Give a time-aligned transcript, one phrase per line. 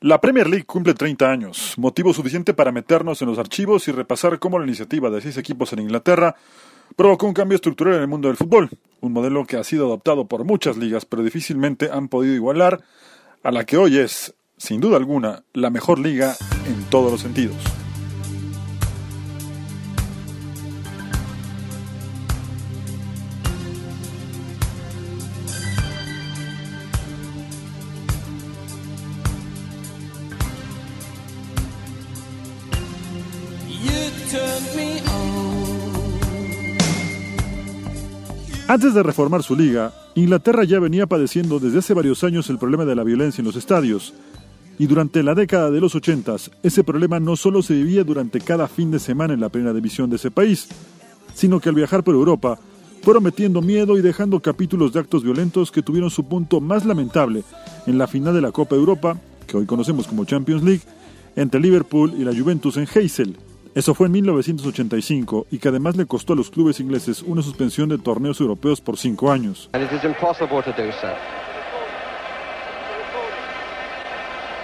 [0.00, 4.38] La Premier League cumple 30 años, motivo suficiente para meternos en los archivos y repasar
[4.38, 6.36] cómo la iniciativa de seis equipos en Inglaterra
[6.96, 8.68] provocó un cambio estructural en el mundo del fútbol,
[9.00, 12.82] un modelo que ha sido adoptado por muchas ligas, pero difícilmente han podido igualar
[13.42, 16.36] a la que hoy es, sin duda alguna, la mejor liga
[16.66, 17.56] en todos los sentidos.
[38.68, 42.84] Antes de reformar su liga, Inglaterra ya venía padeciendo desde hace varios años el problema
[42.84, 44.12] de la violencia en los estadios.
[44.76, 46.34] Y durante la década de los 80,
[46.64, 50.10] ese problema no solo se vivía durante cada fin de semana en la primera división
[50.10, 50.68] de ese país,
[51.32, 52.58] sino que al viajar por Europa,
[53.02, 57.44] fueron metiendo miedo y dejando capítulos de actos violentos que tuvieron su punto más lamentable
[57.86, 60.82] en la final de la Copa Europa, que hoy conocemos como Champions League,
[61.36, 63.36] entre Liverpool y la Juventus en Heysel,
[63.76, 67.90] eso fue en 1985 y que además le costó a los clubes ingleses una suspensión
[67.90, 69.68] de torneos europeos por cinco años.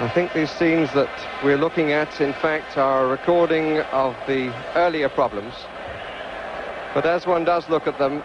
[0.00, 1.10] I think these scenes that
[1.44, 5.54] we're looking at, in fact, are a recording of the earlier problems.
[6.94, 8.22] But as one does look at them,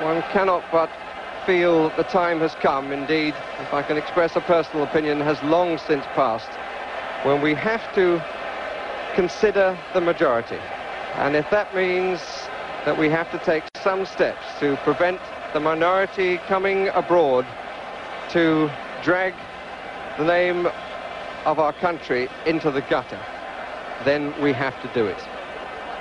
[0.00, 0.88] one cannot but
[1.44, 5.78] feel the time has come, indeed, if I can express a personal opinion, has long
[5.78, 6.48] since passed,
[7.24, 8.22] when we have to
[9.14, 10.58] consider the majority.
[11.14, 12.20] And if that means
[12.84, 15.20] that we have to take some steps to prevent
[15.52, 17.46] the minority coming abroad
[18.30, 18.70] to
[19.02, 19.34] drag
[20.18, 20.66] the name
[21.46, 23.20] of our country into the gutter,
[24.04, 25.22] then we have to do it.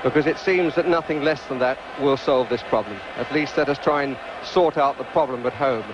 [0.03, 2.97] Because it seems that nothing less than that will solve this problem.
[3.17, 5.85] At least let us try and sort out the problem at home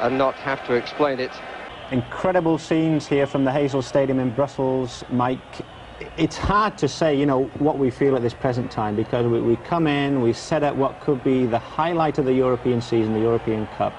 [0.00, 1.32] and not have to explain it.
[1.90, 5.40] Incredible scenes here from the Hazel Stadium in Brussels, Mike.
[6.16, 9.40] It's hard to say, you know, what we feel at this present time because we,
[9.40, 13.14] we come in, we set up what could be the highlight of the European season,
[13.14, 13.92] the European Cup,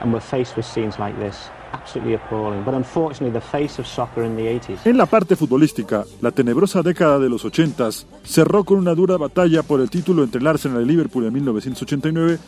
[0.00, 1.50] and we're faced with scenes like this.
[1.72, 4.86] Absolutely appalling, but unfortunately the face of soccer in the 80s.
[4.86, 9.62] En la parte futbolística, la tenebrosa década de los 80s cerró con una dura batalla
[9.62, 12.38] por el título entre el Arsenal y Liverpool en 1989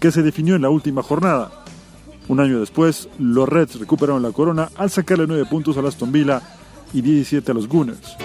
[0.00, 1.50] que se definió en la última jornada.
[2.26, 6.42] Un año después, los Reds recuperaron la corona al sacarle 9 puntos a Aston Villa
[6.94, 8.16] y 17 a los Gunners.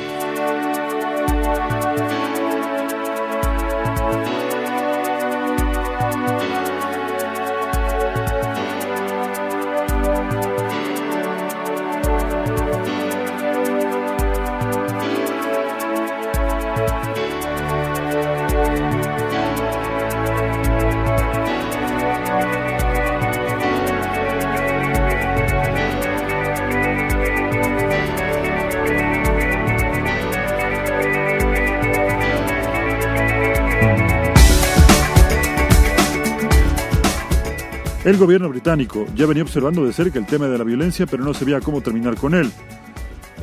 [38.09, 41.31] El gobierno británico ya venía observando de cerca el tema de la violencia, pero no
[41.35, 42.51] sabía cómo terminar con él.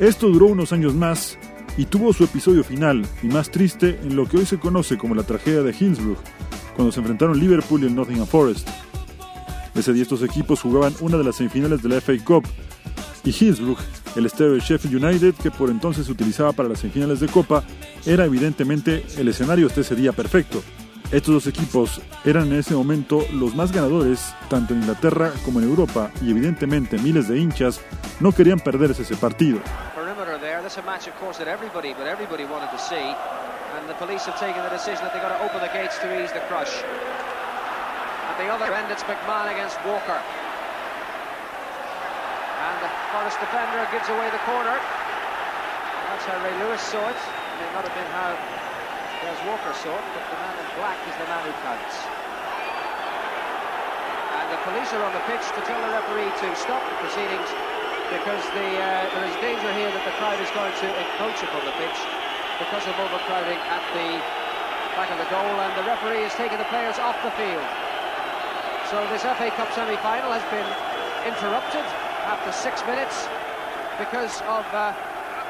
[0.01, 1.39] Esto duró unos años más
[1.77, 5.15] y tuvo su episodio final y más triste en lo que hoy se conoce como
[5.15, 6.19] la tragedia de Hillsborough,
[6.75, 8.69] cuando se enfrentaron Liverpool y el Nottingham Forest.
[9.77, 12.45] Ese día estos equipos jugaban una de las semifinales de la FA Cup
[13.23, 13.79] y Hillsborough,
[14.17, 17.63] el estadio de Sheffield United que por entonces se utilizaba para las semifinales de Copa,
[18.05, 20.61] era evidentemente el escenario de ese día perfecto.
[21.13, 25.69] Estos dos equipos eran en ese momento los más ganadores, tanto en Inglaterra como en
[25.69, 27.81] Europa, y evidentemente miles de hinchas
[28.19, 29.61] no querían perderse ese partido.
[43.13, 44.77] Forest defender gives away the corner.
[46.11, 47.17] That's how Ray Lewis saw it.
[47.17, 48.35] It may not have been how
[49.25, 51.97] There's Walker saw but the man in black is the man who counts.
[54.37, 57.49] And the police are on the pitch to tell the referee to stop the proceedings
[58.13, 61.65] because the, uh, there is danger here that the crowd is going to encroach upon
[61.65, 61.99] the pitch
[62.61, 64.21] because of overcrowding at the
[65.01, 67.67] back of the goal and the referee is taking the players off the field.
[68.93, 70.69] So this FA Cup semi-final has been
[71.25, 71.89] interrupted
[72.29, 73.25] after six minutes
[73.97, 74.93] because of uh,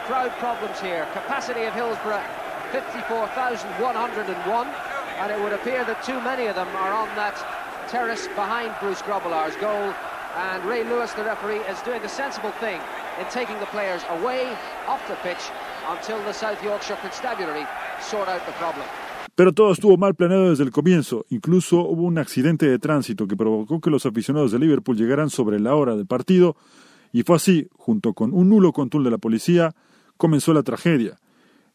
[0.06, 1.02] crowd problems here.
[1.12, 4.66] Capacity of Hillsborough 54,101
[5.20, 7.34] and it would appear that too many of them are on that
[7.88, 9.94] terrace behind Bruce Grobbelaar's goal
[10.36, 12.80] and Ray Lewis, the referee, is doing the sensible thing
[13.18, 14.46] in taking the players away
[14.86, 15.50] off the pitch
[15.88, 17.66] until the South Yorkshire Constabulary
[18.00, 18.86] sort out the problem.
[19.34, 21.26] Pero todo estuvo mal planeado desde el comienzo.
[21.28, 25.60] Incluso hubo un accidente de tránsito que provocó que los aficionados de Liverpool llegaran sobre
[25.60, 26.56] la hora del partido
[27.16, 29.74] Y fue así, junto con un nulo control de la policía,
[30.18, 31.18] comenzó la tragedia.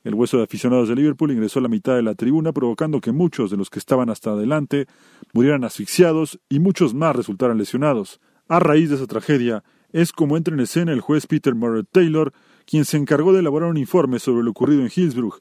[0.03, 3.11] El hueso de aficionados de Liverpool ingresó a la mitad de la tribuna, provocando que
[3.11, 4.87] muchos de los que estaban hasta adelante
[5.33, 8.19] murieran asfixiados y muchos más resultaran lesionados.
[8.47, 12.33] A raíz de esa tragedia, es como entra en escena el juez Peter Murray Taylor,
[12.65, 15.39] quien se encargó de elaborar un informe sobre lo ocurrido en Hillsborough,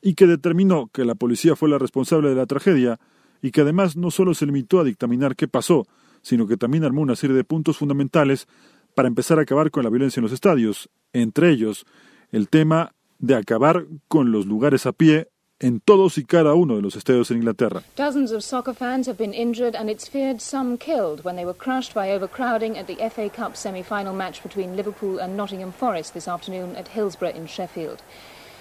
[0.00, 2.98] y que determinó que la policía fue la responsable de la tragedia,
[3.42, 5.86] y que además no solo se limitó a dictaminar qué pasó,
[6.22, 8.46] sino que también armó una serie de puntos fundamentales
[8.94, 11.84] para empezar a acabar con la violencia en los estadios, entre ellos
[12.30, 15.28] el tema de acabar con los lugares a pie
[15.60, 17.82] en todos y cada uno de los estadios en Inglaterra.
[17.96, 21.56] Dozens of soccer fans have been injured and it's feared some killed when they were
[21.56, 26.26] crushed by overcrowding at the FA Cup semi-final match between Liverpool and Nottingham Forest this
[26.26, 28.02] afternoon at Hillsborough in Sheffield.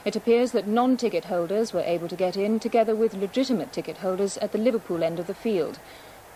[0.06, 4.38] It appears that non-ticket holders were able to get in together with legitimate ticket holders
[4.38, 5.80] at the Liverpool end of the field.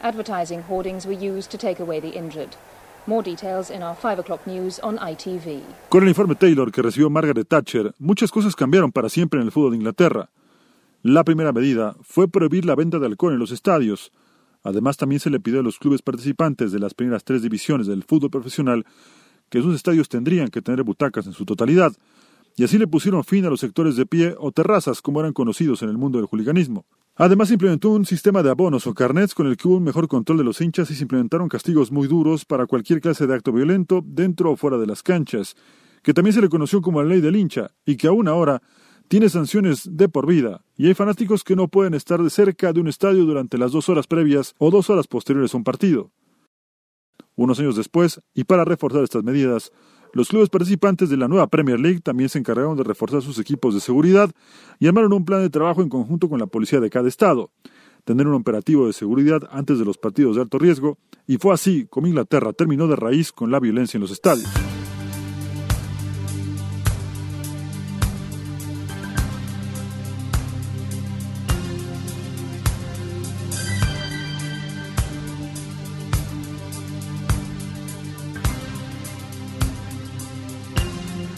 [0.01, 2.55] Advertising hoardings were used to take away the injured.
[3.07, 5.61] More details in our 5 o'clock news on ITV.
[5.89, 9.51] Con el informe Taylor que recibió Margaret Thatcher, muchas cosas cambiaron para siempre en el
[9.51, 10.31] fútbol de Inglaterra.
[11.03, 14.11] La primera medida fue prohibir la venta de alcohol en los estadios.
[14.63, 18.03] Además, también se le pidió a los clubes participantes de las primeras tres divisiones del
[18.03, 18.87] fútbol profesional
[19.49, 21.93] que sus estadios tendrían que tener butacas en su totalidad,
[22.55, 25.83] y así le pusieron fin a los sectores de pie o terrazas como eran conocidos
[25.83, 26.85] en el mundo del juliganismo.
[27.17, 30.37] Además, implementó un sistema de abonos o carnets con el que hubo un mejor control
[30.39, 34.01] de los hinchas y se implementaron castigos muy duros para cualquier clase de acto violento
[34.05, 35.55] dentro o fuera de las canchas,
[36.03, 38.61] que también se le conoció como la ley del hincha y que aún ahora
[39.07, 42.81] tiene sanciones de por vida, y hay fanáticos que no pueden estar de cerca de
[42.81, 46.11] un estadio durante las dos horas previas o dos horas posteriores a un partido.
[47.35, 49.71] Unos años después, y para reforzar estas medidas,
[50.15, 53.73] los clubes participantes de la nueva Premier League también se encargaron de reforzar sus equipos
[53.73, 54.31] de seguridad
[54.79, 57.51] y armaron un plan de trabajo en conjunto con la policía de cada estado,
[58.05, 60.97] tener un operativo de seguridad antes de los partidos de alto riesgo,
[61.27, 64.47] y fue así como Inglaterra terminó de raíz con la violencia en los estadios.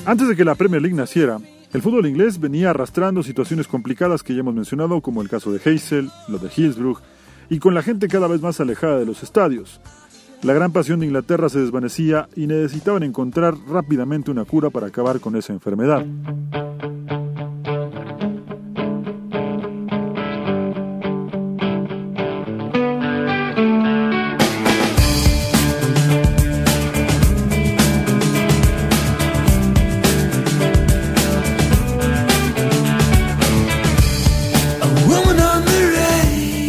[0.07, 1.37] Antes de que la Premier League naciera,
[1.73, 5.59] el fútbol inglés venía arrastrando situaciones complicadas que ya hemos mencionado, como el caso de
[5.59, 7.01] Hazel, lo de Hillsborough,
[7.49, 9.81] y con la gente cada vez más alejada de los estadios.
[10.43, 15.19] La gran pasión de Inglaterra se desvanecía y necesitaban encontrar rápidamente una cura para acabar
[15.19, 16.05] con esa enfermedad.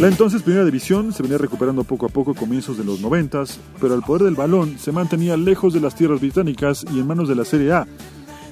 [0.09, 3.93] Entonces primera división se venía recuperando poco a poco a comienzos de los noventas, pero
[3.93, 7.35] el poder del balón se mantenía lejos de las tierras británicas y en manos de
[7.35, 7.87] la Serie A,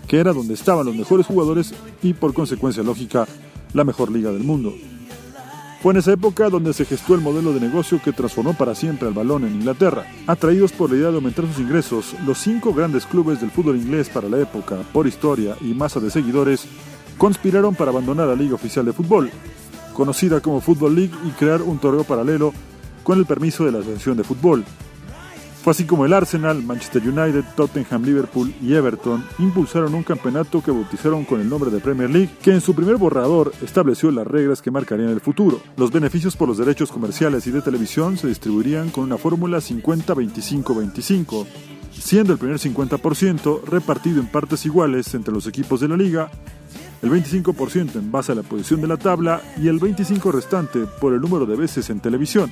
[0.08, 1.74] que era donde estaban los mejores jugadores
[2.04, 3.28] y por consecuencia lógica
[3.74, 4.72] la mejor liga del mundo.
[5.82, 9.08] Fue en esa época donde se gestó el modelo de negocio que transformó para siempre
[9.08, 10.06] al balón en Inglaterra.
[10.28, 14.10] Atraídos por la idea de aumentar sus ingresos, los cinco grandes clubes del fútbol inglés
[14.10, 16.68] para la época, por historia y masa de seguidores,
[17.18, 19.32] conspiraron para abandonar la liga oficial de fútbol,
[19.98, 22.54] conocida como Football League, y crear un torneo paralelo
[23.02, 24.64] con el permiso de la Asociación de Fútbol.
[25.64, 30.70] Fue así como el Arsenal, Manchester United, Tottenham, Liverpool y Everton impulsaron un campeonato que
[30.70, 34.62] bautizaron con el nombre de Premier League, que en su primer borrador estableció las reglas
[34.62, 35.60] que marcarían el futuro.
[35.76, 41.48] Los beneficios por los derechos comerciales y de televisión se distribuirían con una fórmula 50-25-25,
[41.92, 46.30] siendo el primer 50% repartido en partes iguales entre los equipos de la liga
[47.02, 51.14] el 25% en base a la posición de la tabla y el 25% restante por
[51.14, 52.52] el número de veces en televisión.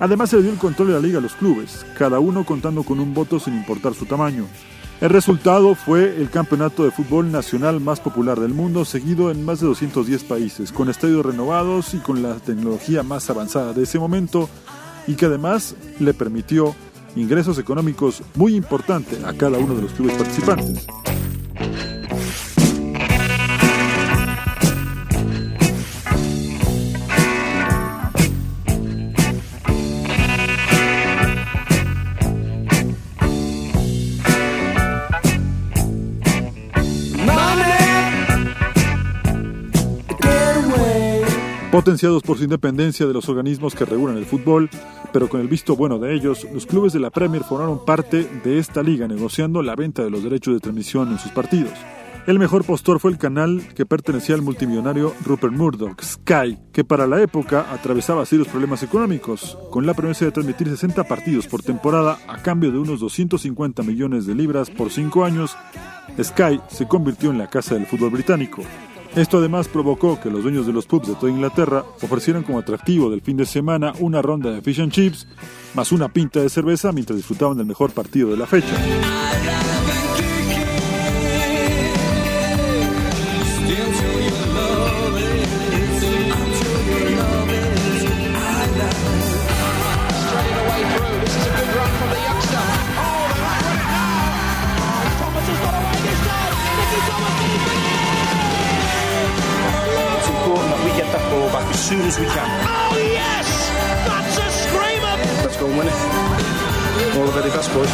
[0.00, 2.82] Además se le dio el control de la liga a los clubes, cada uno contando
[2.82, 4.46] con un voto sin importar su tamaño.
[5.00, 9.60] El resultado fue el campeonato de fútbol nacional más popular del mundo, seguido en más
[9.60, 14.48] de 210 países, con estadios renovados y con la tecnología más avanzada de ese momento,
[15.06, 16.74] y que además le permitió
[17.16, 20.86] ingresos económicos muy importantes a cada uno de los clubes participantes.
[41.84, 44.70] Potenciados por su independencia de los organismos que regulan el fútbol,
[45.12, 48.58] pero con el visto bueno de ellos, los clubes de la Premier formaron parte de
[48.58, 51.74] esta liga negociando la venta de los derechos de transmisión en sus partidos.
[52.26, 57.06] El mejor postor fue el canal que pertenecía al multimillonario Rupert Murdoch, Sky, que para
[57.06, 62.18] la época atravesaba serios problemas económicos, con la promesa de transmitir 60 partidos por temporada
[62.28, 65.54] a cambio de unos 250 millones de libras por 5 años.
[66.18, 68.62] Sky se convirtió en la casa del fútbol británico.
[69.16, 73.10] Esto además provocó que los dueños de los pubs de toda Inglaterra ofrecieran como atractivo
[73.10, 75.28] del fin de semana una ronda de fish and chips
[75.74, 78.74] más una pinta de cerveza mientras disfrutaban del mejor partido de la fecha.
[101.84, 102.48] Soon as we can.
[102.64, 103.48] Oh, yes!
[104.08, 105.16] That's a screamer!
[105.44, 105.98] Let's go and win it.
[107.16, 107.92] All the very best, boys.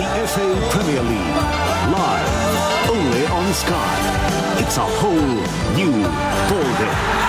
[0.00, 1.36] The FA Premier League,
[1.94, 3.94] live, only on Sky.
[4.58, 5.36] It's a whole
[5.78, 5.94] new
[6.50, 7.20] ballgame.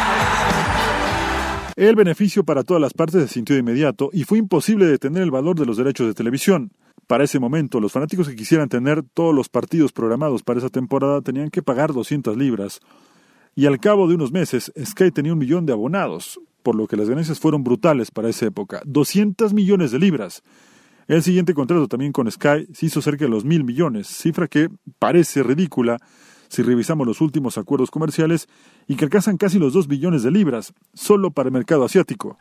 [1.76, 5.32] El beneficio para todas las partes se sintió de inmediato y fue imposible detener el
[5.32, 6.72] valor de los derechos de televisión.
[7.08, 11.22] Para ese momento, los fanáticos que quisieran tener todos los partidos programados para esa temporada
[11.22, 12.80] tenían que pagar 200 libras.
[13.56, 16.96] Y al cabo de unos meses, Sky tenía un millón de abonados, por lo que
[16.96, 18.82] las ganancias fueron brutales para esa época.
[18.86, 20.44] 200 millones de libras.
[21.08, 24.70] El siguiente contrato también con Sky se hizo cerca de los mil millones, cifra que
[25.00, 25.98] parece ridícula
[26.52, 28.48] si revisamos los últimos acuerdos comerciales
[28.88, 32.38] y que alcanzan casi los 2 billones de libras, solo para el mercado asiático.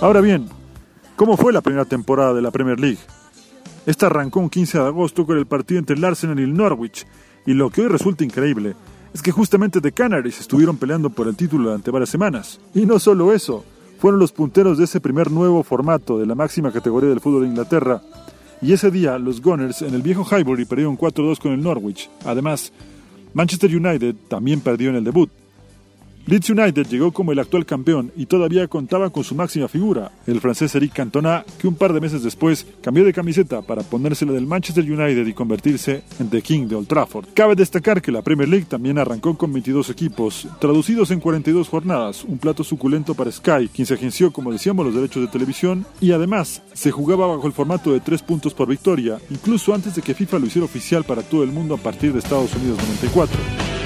[0.00, 0.48] Ahora bien,
[1.14, 3.00] ¿cómo fue la primera temporada de la Premier League?
[3.84, 7.06] Esta arrancó un 15 de agosto con el partido entre el Arsenal y el Norwich,
[7.44, 8.74] y lo que hoy resulta increíble
[9.12, 12.60] es que justamente The Canaries estuvieron peleando por el título durante varias semanas.
[12.74, 13.62] Y no solo eso,
[13.98, 17.48] fueron los punteros de ese primer nuevo formato de la máxima categoría del fútbol de
[17.48, 18.00] Inglaterra,
[18.62, 22.08] y ese día los Gunners en el viejo Highbury perdieron 4-2 con el Norwich.
[22.24, 22.72] Además,
[23.34, 25.30] Manchester United también perdió en el debut,
[26.26, 30.40] Leeds United llegó como el actual campeón y todavía contaba con su máxima figura, el
[30.40, 34.46] francés Eric Cantona, que un par de meses después cambió de camiseta para ponérsela del
[34.46, 37.26] Manchester United y convertirse en The King de Old Trafford.
[37.34, 42.24] Cabe destacar que la Premier League también arrancó con 22 equipos, traducidos en 42 jornadas,
[42.24, 46.12] un plato suculento para Sky, quien se agenció, como decíamos, los derechos de televisión, y
[46.12, 50.14] además se jugaba bajo el formato de 3 puntos por victoria, incluso antes de que
[50.14, 53.79] FIFA lo hiciera oficial para todo el mundo a partir de Estados Unidos 94.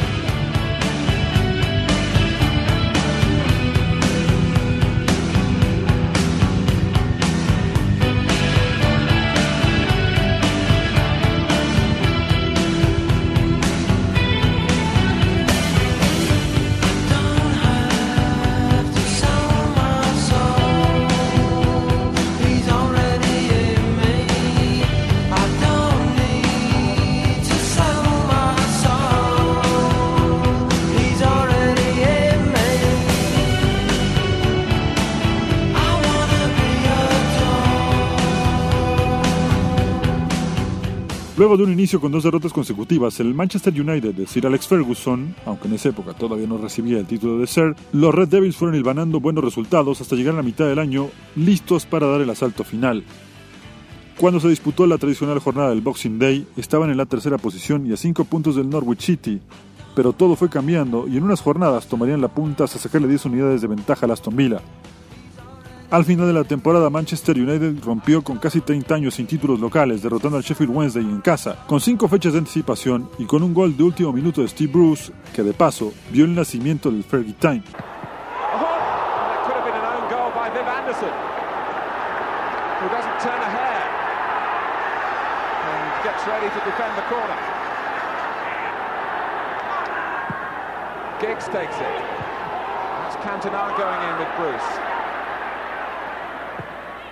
[41.36, 45.34] Luego de un inicio con dos derrotas consecutivas, el Manchester United de Sir Alex Ferguson,
[45.44, 48.76] aunque en esa época todavía no recibía el título de Sir, los Red Devils fueron
[48.76, 52.62] hilvanando buenos resultados hasta llegar a la mitad del año, listos para dar el asalto
[52.62, 53.02] final.
[54.16, 57.92] Cuando se disputó la tradicional jornada del Boxing Day, estaban en la tercera posición y
[57.92, 59.40] a cinco puntos del Norwich City,
[59.96, 63.60] pero todo fue cambiando y en unas jornadas tomarían la punta hasta sacarle 10 unidades
[63.60, 64.60] de ventaja a Aston Villa.
[65.94, 70.02] Al final de la temporada, Manchester United rompió con casi 30 años sin títulos locales,
[70.02, 73.76] derrotando al Sheffield Wednesday en casa, con 5 fechas de anticipación y con un gol
[73.76, 77.62] de último minuto de Steve Bruce, que de paso vio el nacimiento del Fergie Time.
[91.20, 92.14] Giggs takes it.
[94.36, 94.93] Bruce.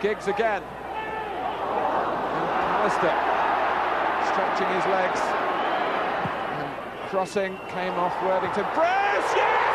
[0.03, 0.63] Giggs again.
[2.83, 3.15] Alistair
[4.33, 5.21] stretching his legs.
[6.59, 8.65] And crossing came off Worthington.
[8.75, 9.33] Yes!
[9.37, 9.72] Yes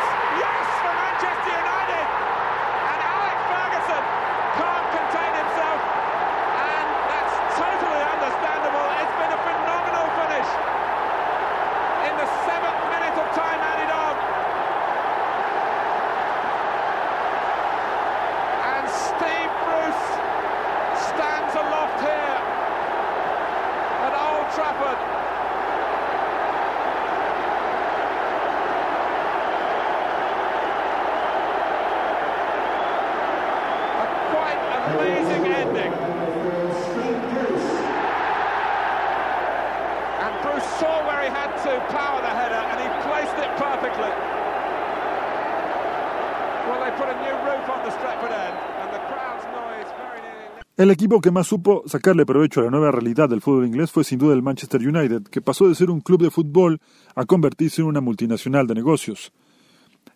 [50.78, 54.04] El equipo que más supo sacarle provecho a la nueva realidad del fútbol inglés fue
[54.04, 56.80] sin duda el Manchester United, que pasó de ser un club de fútbol
[57.16, 59.32] a convertirse en una multinacional de negocios.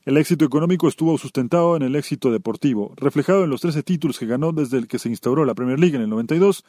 [0.04, 4.26] El éxito económico estuvo sustentado en el éxito deportivo, reflejado en los 13 títulos que
[4.26, 6.64] ganó desde el que se instauró la Premier League en el 92,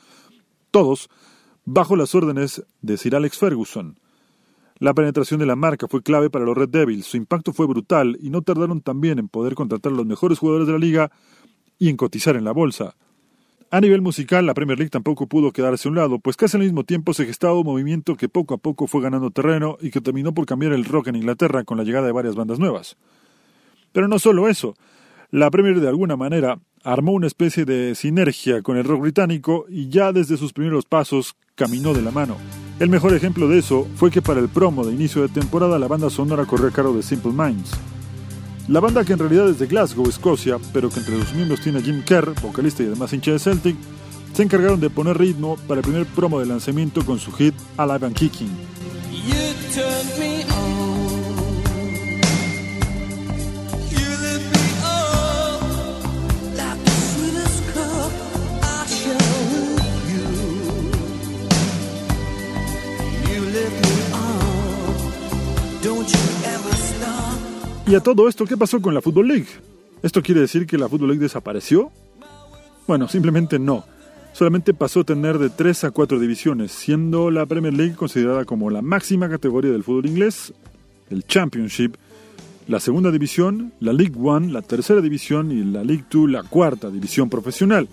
[0.72, 1.10] todos
[1.64, 4.00] bajo las órdenes de Sir Alex Ferguson.
[4.80, 8.18] La penetración de la marca fue clave para los Red Devils, su impacto fue brutal
[8.22, 11.12] y no tardaron también en poder contratar a los mejores jugadores de la liga
[11.80, 12.96] y en cotizar en la bolsa.
[13.74, 16.64] A nivel musical, la Premier League tampoco pudo quedarse a un lado, pues casi al
[16.64, 20.00] mismo tiempo se gestaba un movimiento que poco a poco fue ganando terreno y que
[20.00, 22.98] terminó por cambiar el rock en Inglaterra con la llegada de varias bandas nuevas.
[23.92, 24.76] Pero no solo eso,
[25.32, 29.90] la Premier de alguna manera armó una especie de sinergia con el rock británico y
[29.90, 32.38] ya desde sus primeros pasos caminó de la mano.
[32.80, 35.88] El mejor ejemplo de eso fue que para el promo de inicio de temporada la
[35.88, 37.72] banda sonora corrió a cargo de Simple Minds.
[38.68, 41.80] La banda que en realidad es de Glasgow, Escocia, pero que entre sus miembros tiene
[41.80, 43.76] a Jim Kerr, vocalista y además hincha de Celtic,
[44.34, 48.08] se encargaron de poner ritmo para el primer promo de lanzamiento con su hit Alive
[48.08, 48.50] and Kicking.
[67.86, 69.48] Y a todo esto, ¿qué pasó con la Football League?
[70.02, 71.92] ¿Esto quiere decir que la Football League desapareció?
[72.88, 73.84] Bueno, simplemente no.
[74.32, 78.70] Solamente pasó a tener de 3 a 4 divisiones, siendo la Premier League considerada como
[78.70, 80.54] la máxima categoría del fútbol inglés,
[81.10, 81.96] el Championship,
[82.68, 86.90] la segunda división, la League One, la tercera división y la League Two, la cuarta
[86.90, 87.90] división profesional.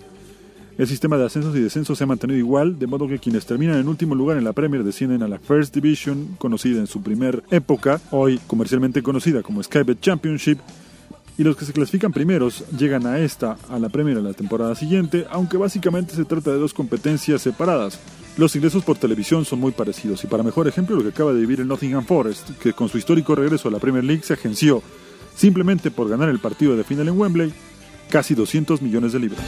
[0.77, 3.79] El sistema de ascensos y descensos se ha mantenido igual, de modo que quienes terminan
[3.79, 7.43] en último lugar en la Premier descienden a la First Division, conocida en su primer
[7.51, 10.59] época, hoy comercialmente conocida como Sky Bet Championship,
[11.37, 14.75] y los que se clasifican primeros llegan a esta, a la Premier a la temporada
[14.75, 17.99] siguiente, aunque básicamente se trata de dos competencias separadas.
[18.37, 21.41] Los ingresos por televisión son muy parecidos, y para mejor ejemplo lo que acaba de
[21.41, 24.81] vivir el Nottingham Forest, que con su histórico regreso a la Premier League se agenció,
[25.35, 27.53] simplemente por ganar el partido de final en Wembley,
[28.09, 29.41] casi 200 millones de libras.